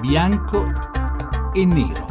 [0.00, 0.64] bianco
[1.52, 2.06] e nero.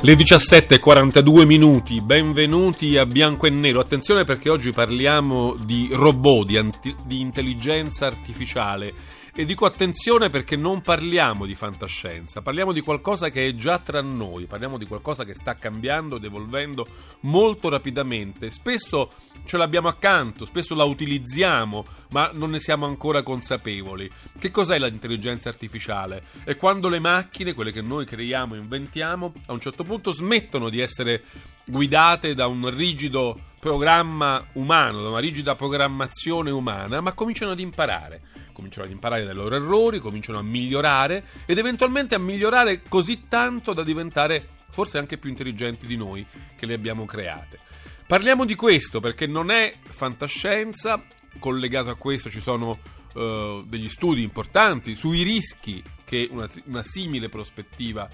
[0.00, 3.80] Le 17.42 minuti, benvenuti a Bianco e Nero.
[3.80, 8.94] Attenzione perché oggi parliamo di robot, di, anti- di intelligenza artificiale
[9.38, 14.02] e dico attenzione perché non parliamo di fantascienza, parliamo di qualcosa che è già tra
[14.02, 16.84] noi, parliamo di qualcosa che sta cambiando ed evolvendo
[17.20, 18.50] molto rapidamente.
[18.50, 19.12] Spesso
[19.44, 24.10] ce l'abbiamo accanto, spesso la utilizziamo, ma non ne siamo ancora consapevoli.
[24.36, 26.24] Che cos'è l'intelligenza artificiale?
[26.42, 30.68] È quando le macchine, quelle che noi creiamo e inventiamo, a un certo punto smettono
[30.68, 31.22] di essere
[31.68, 38.22] guidate da un rigido programma umano, da una rigida programmazione umana, ma cominciano ad imparare.
[38.52, 43.72] Cominciano ad imparare dai loro errori, cominciano a migliorare ed eventualmente a migliorare così tanto
[43.72, 47.58] da diventare forse anche più intelligenti di noi che le abbiamo create.
[48.06, 51.02] Parliamo di questo perché non è fantascienza,
[51.38, 52.78] collegato a questo ci sono
[53.14, 58.08] uh, degli studi importanti sui rischi che una, una simile prospettiva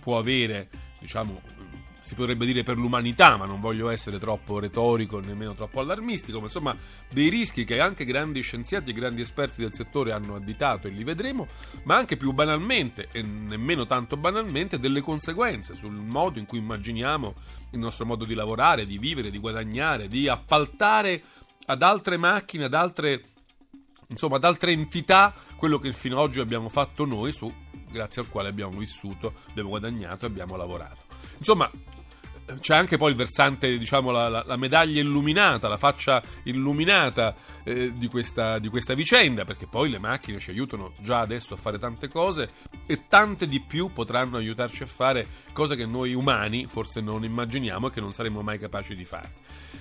[0.00, 1.40] può avere, diciamo,
[2.06, 6.44] si potrebbe dire per l'umanità, ma non voglio essere troppo retorico nemmeno troppo allarmistico, ma
[6.44, 6.76] insomma
[7.10, 11.02] dei rischi che anche grandi scienziati e grandi esperti del settore hanno additato e li
[11.02, 11.48] vedremo,
[11.82, 17.34] ma anche più banalmente e nemmeno tanto banalmente delle conseguenze sul modo in cui immaginiamo
[17.72, 21.20] il nostro modo di lavorare, di vivere, di guadagnare, di appaltare
[21.66, 23.20] ad altre macchine, ad altre
[24.06, 27.52] insomma ad altre entità quello che fino ad oggi abbiamo fatto noi su,
[27.90, 31.05] grazie al quale abbiamo vissuto, abbiamo guadagnato e abbiamo lavorato.
[31.38, 31.70] Insomma,
[32.60, 37.92] c'è anche poi il versante, diciamo, la, la, la medaglia illuminata, la faccia illuminata eh,
[37.96, 41.78] di, questa, di, questa, vicenda, perché poi le macchine ci aiutano già adesso a fare
[41.78, 42.50] tante cose
[42.86, 47.88] e tante di più potranno aiutarci a fare cose che noi umani forse non immaginiamo
[47.88, 49.32] e che non saremmo mai capaci di fare.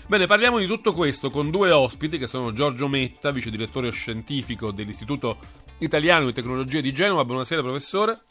[0.08, 4.72] Bene, parliamo di tutto questo con due ospiti che sono Giorgio Metta, vice direttore scientifico
[4.72, 5.38] dell'Istituto
[5.80, 7.26] Italiano di Tecnologia di Genova.
[7.26, 8.22] Buonasera professore.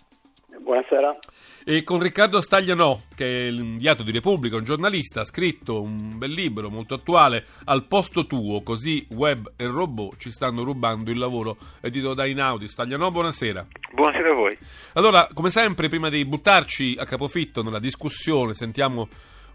[0.65, 1.19] Buonasera.
[1.63, 6.31] E con Riccardo Staglianò, che è l'inviato di Repubblica, un giornalista, ha scritto un bel
[6.31, 11.59] libro molto attuale, Al posto tuo, così web e robot ci stanno rubando il lavoro,
[11.83, 12.67] edito da Inaudi.
[12.67, 13.67] Staglianò, buonasera.
[13.93, 14.57] Buonasera a voi.
[14.95, 19.09] Allora, come sempre, prima di buttarci a capofitto nella discussione, sentiamo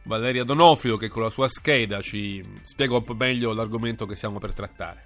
[0.04, 4.38] Valeria Donofrio che con la sua scheda ci spiega un po' meglio l'argomento che stiamo
[4.38, 5.04] per trattare.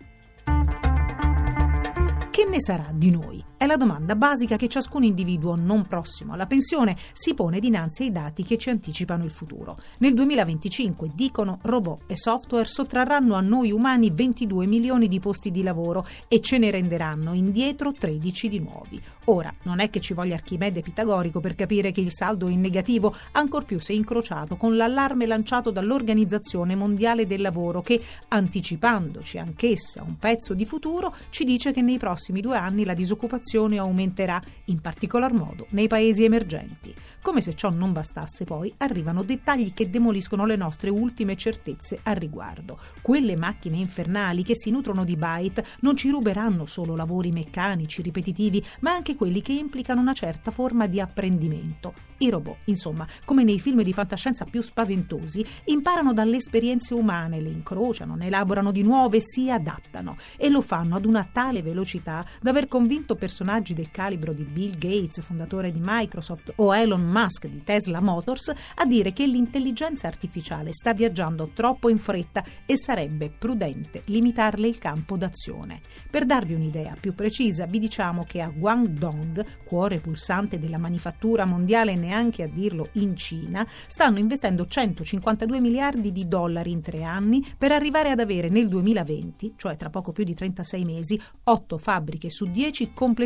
[2.30, 3.53] Che ne sarà di noi?
[3.64, 8.12] È la domanda basica che ciascun individuo non prossimo alla pensione si pone dinanzi ai
[8.12, 9.78] dati che ci anticipano il futuro.
[10.00, 15.64] Nel 2025, dicono, robot e software sottrarranno a noi umani 22 milioni di posti di
[15.64, 19.02] lavoro e ce ne renderanno indietro 13 di nuovi.
[19.28, 23.16] Ora, non è che ci voglia Archimede pitagorico per capire che il saldo è negativo,
[23.32, 30.18] ancor più se incrociato con l'allarme lanciato dall'Organizzazione Mondiale del Lavoro che, anticipandoci anch'essa un
[30.18, 35.34] pezzo di futuro, ci dice che nei prossimi due anni la disoccupazione aumenterà, in particolar
[35.34, 36.94] modo nei paesi emergenti.
[37.22, 42.16] Come se ciò non bastasse poi, arrivano dettagli che demoliscono le nostre ultime certezze al
[42.16, 42.80] riguardo.
[43.02, 48.64] Quelle macchine infernali che si nutrono di byte non ci ruberanno solo lavori meccanici, ripetitivi,
[48.82, 51.94] ma anche quelli che implicano una certa forma di apprendimento.
[52.18, 57.50] I robot, insomma, come nei film di fantascienza più spaventosi, imparano dalle esperienze umane, le
[57.50, 62.52] incrociano, ne elaborano di nuove, si adattano e lo fanno ad una tale velocità da
[62.52, 67.62] aver convinto personaggi del calibro di Bill Gates, fondatore di Microsoft, o Elon Musk di
[67.62, 74.04] Tesla Motors a dire che l'intelligenza artificiale sta viaggiando troppo in fretta e sarebbe prudente
[74.06, 75.82] limitarle il campo d'azione.
[76.10, 81.96] Per darvi un'idea più precisa, vi diciamo che a Guangdong, cuore pulsante della manifattura mondiale
[81.96, 87.74] neanche a dirlo in Cina, stanno investendo 152 miliardi di dollari in tre anni per
[87.74, 92.46] arrivare ad avere nel 2020, cioè tra poco più di 36 mesi, 8 fabbriche su
[92.50, 93.23] 10 completamente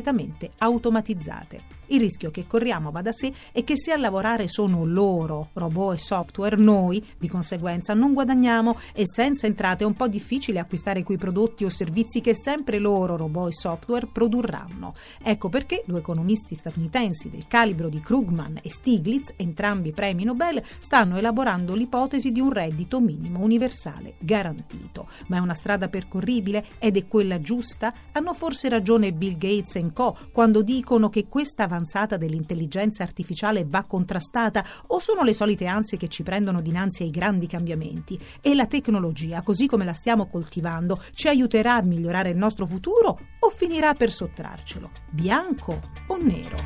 [0.58, 1.77] automatizzate.
[1.88, 5.96] Il rischio che corriamo va da sé è che se a lavorare sono loro, robot
[5.96, 11.04] e software, noi, di conseguenza, non guadagniamo e senza entrate è un po' difficile acquistare
[11.04, 14.96] quei prodotti o servizi che sempre loro, robot e software, produrranno.
[15.22, 21.18] Ecco perché due economisti statunitensi del calibro di Krugman e Stiglitz, entrambi premi Nobel, stanno
[21.18, 25.08] elaborando l'ipotesi di un reddito minimo universale garantito.
[25.28, 27.94] Ma è una strada percorribile ed è quella giusta?
[28.12, 30.18] Hanno forse ragione Bill Gates e Co.
[30.32, 36.08] quando dicono che questa avanzata dell'intelligenza artificiale va contrastata o sono le solite ansie che
[36.08, 38.20] ci prendono dinanzi ai grandi cambiamenti?
[38.42, 43.20] E la tecnologia, così come la stiamo coltivando, ci aiuterà a migliorare il nostro futuro
[43.40, 44.90] o finirà per sottrarcelo?
[45.12, 46.58] Bianco o nero?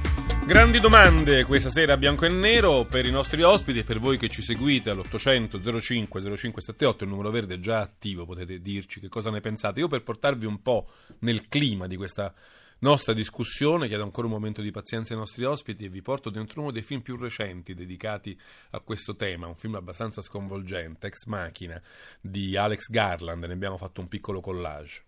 [0.46, 4.30] Grandi domande questa sera bianco e nero per i nostri ospiti e per voi che
[4.30, 9.30] ci seguite all'800 05 0578, il numero verde è già attivo, potete dirci che cosa
[9.30, 9.82] ne pensate.
[9.82, 10.88] Io per portarvi un po'
[11.20, 12.34] nel clima di questa
[12.82, 13.88] nostra discussione.
[13.88, 16.82] Chiedo ancora un momento di pazienza ai nostri ospiti e vi porto dentro uno dei
[16.84, 18.38] film più recenti dedicati
[18.72, 21.82] a questo tema, un film abbastanza sconvolgente, Ex Machina
[22.20, 23.44] di Alex Garland.
[23.44, 25.04] Ne abbiamo fatto un piccolo collage.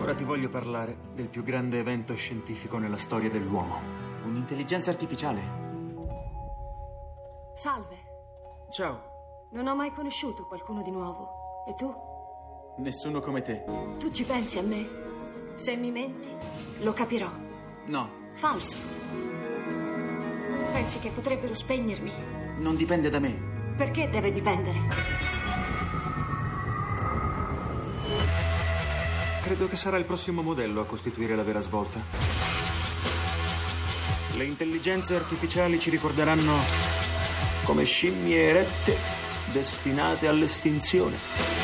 [0.00, 3.80] Ora ti voglio parlare del più grande evento scientifico nella storia dell'uomo.
[4.24, 5.60] Un'intelligenza artificiale.
[7.54, 8.10] Salve.
[8.70, 11.64] Ciao, Non ho mai conosciuto qualcuno di nuovo.
[11.68, 12.11] E tu?
[12.78, 13.64] Nessuno come te.
[13.98, 14.88] Tu ci pensi a me?
[15.54, 16.28] Se mi menti,
[16.80, 17.30] lo capirò.
[17.86, 18.76] No, Falso.
[20.72, 22.12] Pensi che potrebbero spegnermi?
[22.58, 23.50] non dipende da me.
[23.76, 24.78] Perché deve dipendere?
[29.42, 32.00] Credo che sarà il prossimo modello a costituire la vera svolta.
[34.36, 36.54] Le intelligenze artificiali ci ricorderanno
[37.64, 38.96] come scimmie erette
[39.52, 41.61] destinate all'estinzione.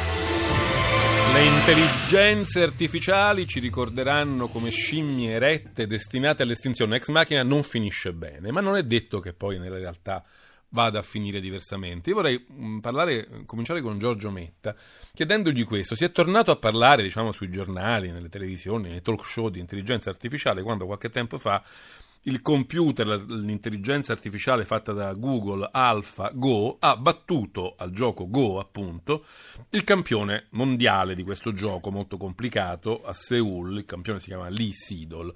[1.39, 6.97] Le intelligenze artificiali ci ricorderanno come scimmie erette destinate all'estinzione.
[6.97, 10.25] Ex Machina non finisce bene, ma non è detto che poi nella realtà
[10.71, 12.11] vada a finire diversamente.
[12.11, 14.75] Io vorrei mh, parlare, cominciare con Giorgio Metta,
[15.15, 15.95] chiedendogli questo.
[15.95, 20.11] Si è tornato a parlare, diciamo, sui giornali, nelle televisioni, nei talk show di intelligenza
[20.11, 21.63] artificiale, quando qualche tempo fa
[22.29, 29.25] il computer, l'intelligenza artificiale fatta da Google, AlphaGo, ha battuto al gioco Go, appunto,
[29.71, 33.79] il campione mondiale di questo gioco molto complicato a Seoul.
[33.79, 35.35] Il campione si chiama Lee Sedol.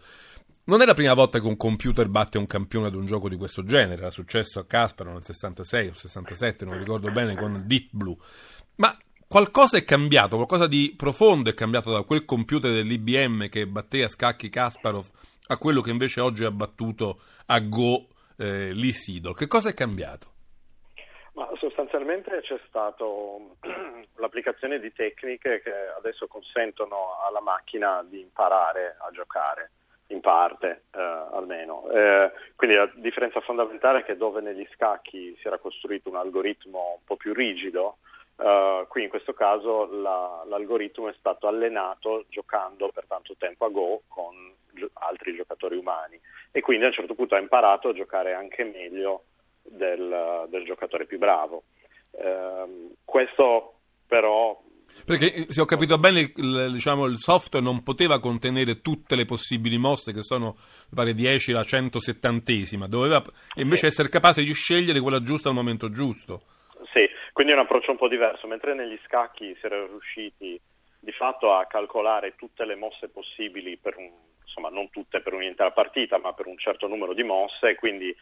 [0.64, 3.36] Non è la prima volta che un computer batte un campione ad un gioco di
[3.36, 7.88] questo genere, era successo a Kasparov nel 66 o 67, non ricordo bene, con Deep
[7.90, 8.16] Blue.
[8.76, 8.96] Ma
[9.26, 14.08] qualcosa è cambiato, qualcosa di profondo è cambiato da quel computer dell'IBM che batté a
[14.08, 15.08] scacchi Kasparov
[15.52, 18.06] a quello che invece oggi ha battuto a Go
[18.38, 19.34] eh, Lee Sedol.
[19.34, 20.30] Che cosa è cambiato?
[21.34, 23.56] Ma sostanzialmente c'è stato
[24.16, 29.72] l'applicazione di tecniche che adesso consentono alla macchina di imparare a giocare,
[30.08, 31.88] in parte eh, almeno.
[31.90, 36.96] Eh, quindi la differenza fondamentale è che dove negli scacchi si era costruito un algoritmo
[36.98, 37.98] un po' più rigido,
[38.36, 43.68] eh, qui in questo caso la- l'algoritmo è stato allenato giocando per tanto tempo a
[43.68, 44.34] Go con
[44.72, 46.20] gio- altri giocatori umani
[46.50, 49.24] e quindi a un certo punto ha imparato a giocare anche meglio
[49.62, 51.64] del, del giocatore più bravo.
[52.12, 53.74] Ehm, questo
[54.06, 54.60] però
[55.04, 59.24] Perché eh, se ho capito bene, il, diciamo, il software non poteva contenere tutte le
[59.24, 60.56] possibili mosse, che sono
[60.94, 63.22] pare 10 la 170esima, doveva
[63.56, 66.42] invece essere capace di scegliere quella giusta al momento giusto.
[67.32, 70.60] Quindi è un approccio un po' diverso, mentre negli scacchi si era riusciti
[70.98, 74.10] di fatto a calcolare tutte le mosse possibili un,
[74.42, 78.14] insomma non tutte per un'intera partita, ma per un certo numero di mosse, e quindi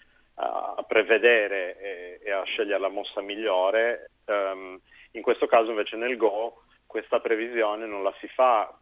[0.43, 4.13] a prevedere e, e a scegliere la mossa migliore.
[4.27, 4.81] Ehm,
[5.13, 8.73] in questo caso invece nel Go questa previsione non la si fa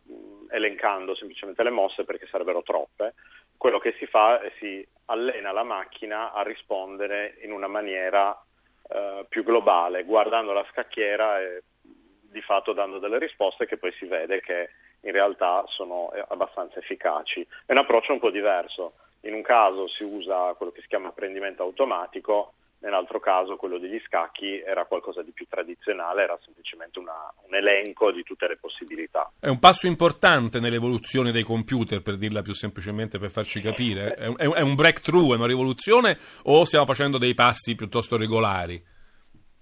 [0.50, 3.14] elencando semplicemente le mosse perché sarebbero troppe.
[3.56, 8.38] Quello che si fa è si allena la macchina a rispondere in una maniera
[8.88, 11.62] eh, più globale, guardando la scacchiera e
[12.30, 14.70] di fatto dando delle risposte che poi si vede che
[15.00, 17.46] in realtà sono eh, abbastanza efficaci.
[17.66, 18.94] È un approccio un po' diverso.
[19.22, 24.00] In un caso si usa quello che si chiama apprendimento automatico, nell'altro caso quello degli
[24.06, 29.30] scacchi era qualcosa di più tradizionale, era semplicemente una- un elenco di tutte le possibilità.
[29.40, 34.14] È un passo importante nell'evoluzione dei computer, per dirla più semplicemente per farci capire.
[34.14, 38.80] È un, è un breakthrough, è una rivoluzione o stiamo facendo dei passi piuttosto regolari?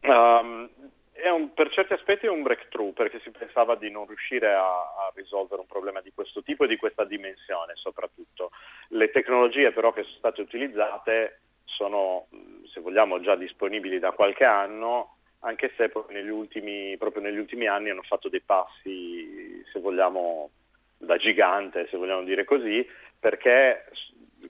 [0.03, 0.69] Um,
[1.13, 4.63] è un- per certi aspetti è un breakthrough perché si pensava di non riuscire a,
[4.63, 8.51] a risolvere un problema di questo tipo e di questa dimensione soprattutto.
[8.89, 12.27] Le tecnologie però che sono state utilizzate sono,
[12.73, 17.67] se vogliamo, già disponibili da qualche anno, anche se poi negli ultimi, proprio negli ultimi
[17.67, 20.51] anni hanno fatto dei passi, se vogliamo,
[20.97, 22.87] da gigante, se vogliamo dire così,
[23.19, 23.85] perché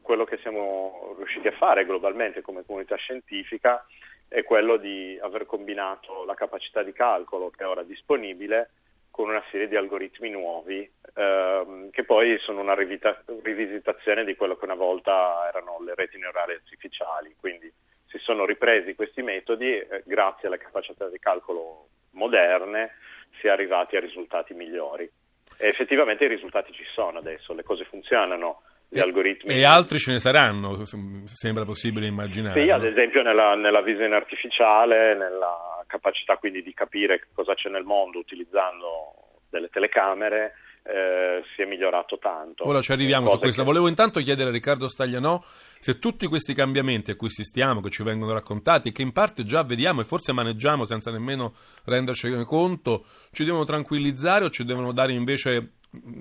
[0.02, 3.84] quello che siamo riusciti a fare globalmente come comunità scientifica
[4.28, 8.70] è quello di aver combinato la capacità di calcolo che è ora disponibile
[9.16, 14.56] con una serie di algoritmi nuovi ehm, che poi sono una rivita- rivisitazione di quello
[14.56, 17.72] che una volta erano le reti neurali artificiali, quindi
[18.08, 22.96] si sono ripresi questi metodi eh, grazie alle capacità di calcolo moderne
[23.40, 25.10] si è arrivati a risultati migliori.
[25.58, 29.54] E effettivamente i risultati ci sono adesso, le cose funzionano, gli E- algoritmi.
[29.54, 32.60] E altri ce ne saranno, sem- sembra possibile immaginare.
[32.60, 37.84] Sì, ad esempio nella, nella visione artificiale, nella capacità quindi di capire cosa c'è nel
[37.84, 42.66] mondo utilizzando delle telecamere, eh, si è migliorato tanto.
[42.66, 43.62] Ora ci arriviamo su questo.
[43.62, 45.42] che- Volevo intanto chiedere a Riccardo Staglianò
[45.78, 49.62] se tutti questi cambiamenti a cui assistiamo, che ci vengono raccontati, che in parte già
[49.62, 51.52] vediamo e forse maneggiamo senza nemmeno
[51.84, 55.72] rendercene conto, ci devono tranquillizzare o ci devono dare invece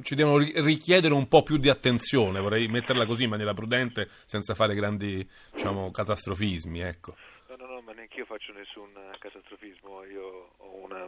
[0.04, 4.54] ci devono richiedere un po' più di attenzione, vorrei metterla così in maniera prudente, senza
[4.54, 6.80] fare grandi diciamo, catastrofismi.
[6.80, 7.16] Ecco.
[7.86, 8.90] Ma neanche io faccio nessun
[9.20, 11.08] catastrofismo, io ho una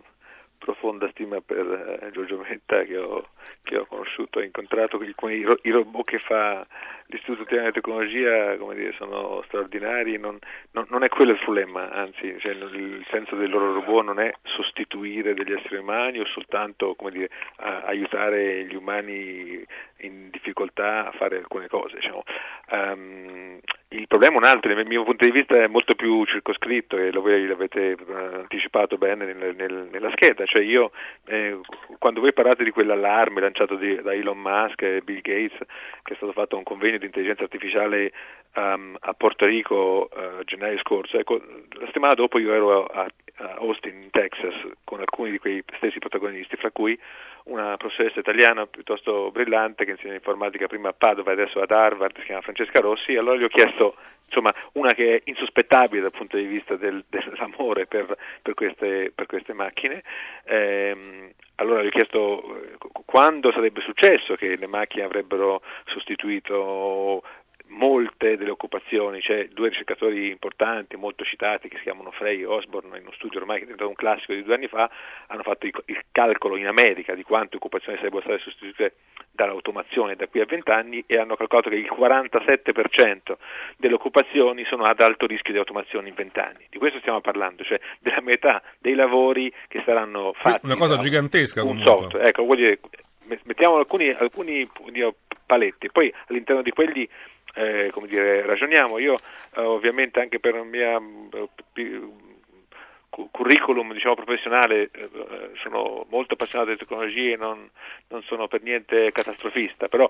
[0.60, 3.30] profonda stima per eh, Giorgio Metta che ho,
[3.64, 5.16] che ho conosciuto, ho incontrato i,
[5.64, 6.66] i, robot che fa
[7.08, 10.38] l'Istituto di Tecnologia dire, sono straordinari, non,
[10.72, 14.32] non, non, è quello il problema, anzi cioè, il senso del loro robot non è
[14.44, 19.66] sostituire degli esseri umani o soltanto dire, aiutare gli umani
[20.02, 21.96] in difficoltà a fare alcune cose.
[21.96, 22.24] Diciamo.
[22.70, 26.98] Um, il problema è un altro, dal mio punto di vista è molto più circoscritto
[26.98, 30.92] e lo l'avete eh, anticipato bene nel, nel, nella scheda, cioè io
[31.26, 31.58] eh,
[31.98, 35.58] quando voi parlate di quell'allarme lanciato di, da Elon Musk e Bill Gates
[36.04, 38.12] che è stato fatto un convegno di intelligenza artificiale
[38.56, 41.42] um, a Porto Rico uh, gennaio scorso, ecco,
[41.80, 43.06] la settimana dopo io ero a,
[43.38, 46.98] a Austin, Texas, con alcuni di quei stessi protagonisti, fra cui
[47.46, 52.18] una professoressa italiana piuttosto brillante che insegna informatica prima a Padova e adesso ad Harvard,
[52.20, 56.38] si chiama Francesca Rossi, allora gli ho chiesto, insomma, una che è insospettabile dal punto
[56.38, 60.04] di vista del, dell'amore per, per, queste, per, queste, macchine,
[60.46, 67.24] ehm, allora gli ho chiesto eh, quando sarebbe successo che le macchine avrebbero sostituito
[68.38, 73.04] delle occupazioni, c'è due ricercatori importanti, molto citati, che si chiamano Frey e Osborne, in
[73.04, 74.90] uno studio ormai che è diventato un classico di due anni fa,
[75.28, 78.96] hanno fatto il calcolo in America di quante occupazioni sarebbero state sostituite
[79.32, 83.38] dall'automazione da qui a 20 anni e hanno calcolato che il 47%
[83.78, 86.66] delle occupazioni sono ad alto rischio di automazione in 20 anni.
[86.70, 90.66] Di questo stiamo parlando, cioè della metà dei lavori che saranno fatti.
[90.66, 91.92] Una cosa gigantesca un comunque.
[91.92, 92.28] software.
[92.30, 92.80] Ecco, voglio dire,
[93.44, 94.68] mettiamo alcuni, alcuni
[95.46, 97.08] paletti, poi all'interno di quelli
[97.58, 99.00] eh, come dire, ragioniamo.
[99.00, 102.02] Io eh, ovviamente anche per il mio eh,
[103.32, 105.10] curriculum diciamo, professionale eh,
[105.64, 107.68] sono molto appassionato di tecnologie non,
[108.10, 110.10] non sono per niente catastrofista, però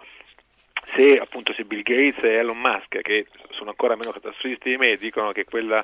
[0.88, 4.96] se appunto se Bill Gates e Elon Musk, che sono ancora meno catastrofisti di me,
[4.96, 5.84] dicono che, quella,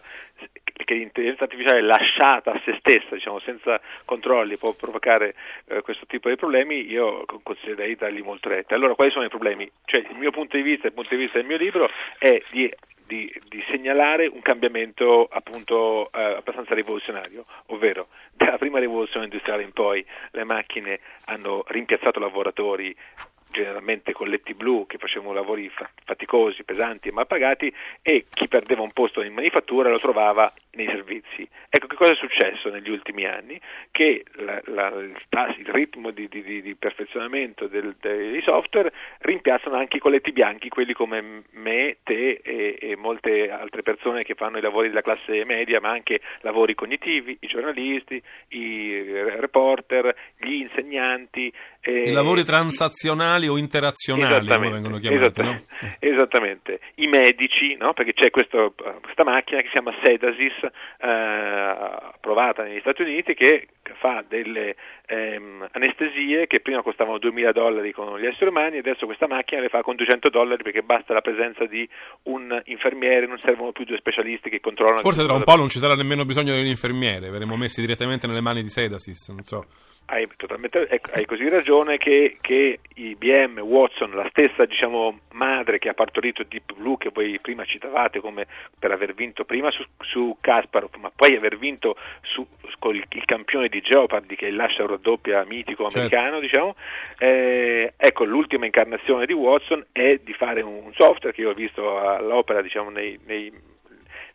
[0.63, 5.36] che l'intelligenza artificiale lasciata a se stessa, diciamo, senza controlli, può provocare
[5.67, 8.75] eh, questo tipo di problemi, io consiglierei dargli molto retta.
[8.75, 9.69] Allora, quali sono i problemi?
[9.86, 12.74] Cioè, il mio punto di vista, il punto di vista del mio libro è di
[13.05, 19.74] di, di, segnalare un cambiamento appunto eh, abbastanza rivoluzionario, ovvero dalla prima rivoluzione industriale in
[19.74, 22.95] poi le macchine hanno rimpiazzato lavoratori
[23.53, 25.72] generalmente colletti blu che facevano lavori
[26.03, 30.88] faticosi, pesanti e mal pagati e chi perdeva un posto in manifattura lo trovava nei
[30.88, 31.48] servizi.
[31.69, 33.60] Ecco che cosa è successo negli ultimi anni?
[33.91, 40.00] Che la, la, il, ritmo di, di, di perfezionamento del, dei software rimpiazzano anche i
[40.00, 44.88] colletti bianchi, quelli come me, te e, e, molte altre persone che fanno i lavori
[44.88, 49.03] della classe media, ma anche lavori cognitivi, i giornalisti, i
[49.39, 51.51] reporter, gli insegnanti.
[51.81, 55.23] Eh, I lavori transazionali o interazionali come vengono chiamati.
[55.23, 55.95] Esattamente, no?
[56.00, 56.79] esattamente.
[56.95, 57.93] i medici, no?
[57.93, 63.67] perché c'è questo, questa macchina che si chiama Sedasis, eh, approvata negli Stati Uniti, che
[64.00, 64.75] fa delle
[65.07, 69.62] ehm, anestesie che prima costavano 2000 dollari con gli esseri umani e adesso questa macchina
[69.62, 71.88] le fa con 200 dollari perché basta la presenza di
[72.23, 75.00] un infermiere, non servono più due specialisti che controllano.
[75.00, 78.27] Forse tra un po' non ci sarà nemmeno bisogno di un infermiere, verremo messi direttamente
[78.27, 79.65] nelle mani di Sedasis, non so.
[80.05, 85.93] Hai, ecco, hai così ragione che, che, IBM, Watson, la stessa diciamo, madre che ha
[85.93, 88.45] partorito Deep Blue che voi prima citavate come
[88.77, 92.45] per aver vinto prima su, su Kasparov ma poi aver vinto su,
[92.79, 95.98] con il, il, campione di Jeopardy che è il lascia raddoppia mitico certo.
[95.98, 96.41] americano certo.
[96.41, 96.75] diciamo,
[97.19, 101.98] eh, ecco l'ultima incarnazione di Watson è di fare un software che io ho visto
[101.98, 103.51] all'opera diciamo, nei, nei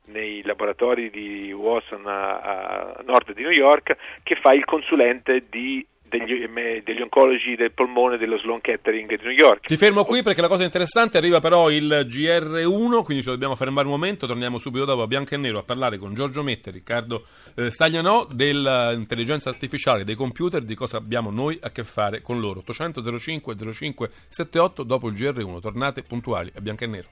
[0.09, 5.87] nei laboratori di Watson a, a, nord di New York che fa il consulente di
[6.09, 6.49] degli,
[6.83, 9.67] degli, oncologi del polmone dello Sloan Kettering di New York.
[9.67, 13.87] Ti fermo qui perché la cosa interessante arriva però il GR1, quindi ci dobbiamo fermare
[13.87, 17.27] un momento, torniamo subito dopo a Bianco e Nero a parlare con Giorgio Mette, Riccardo
[17.57, 22.61] eh, Staglianò dell'intelligenza artificiale, dei computer, di cosa abbiamo noi a che fare con loro.
[22.61, 27.09] 800 05 05 78 dopo il GR1, tornate puntuali a Bianco e Nero.